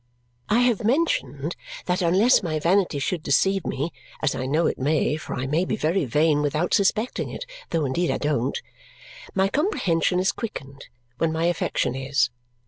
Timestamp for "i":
0.49-0.61, 4.33-4.47, 5.35-5.45, 8.09-8.17